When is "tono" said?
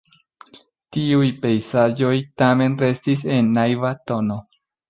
4.13-4.43